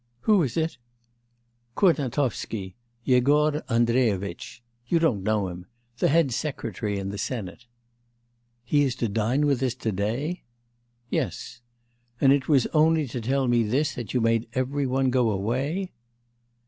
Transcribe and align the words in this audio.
'Who 0.21 0.41
is 0.41 0.57
it?' 0.57 0.79
'Kurnatovsky, 1.75 2.73
Yegor 3.03 3.61
Andreyevitch. 3.69 4.63
You 4.87 4.97
don't 4.97 5.21
know 5.21 5.47
him. 5.47 5.67
The 5.99 6.07
head 6.07 6.31
secretary 6.31 6.97
in 6.97 7.09
the 7.09 7.19
senate.' 7.19 7.67
'He 8.63 8.81
is 8.81 8.95
to 8.95 9.07
dine 9.07 9.45
with 9.45 9.61
us 9.61 9.75
to 9.75 9.91
day?' 9.91 10.41
'Yes.' 11.11 11.61
'And 12.19 12.33
was 12.45 12.65
it 12.65 12.71
only 12.73 13.05
to 13.09 13.21
tell 13.21 13.47
me 13.47 13.61
this 13.61 13.93
that 13.93 14.11
you 14.11 14.21
made 14.21 14.49
every 14.55 14.87
one 14.87 15.11
go 15.11 15.29
away? 15.29 15.91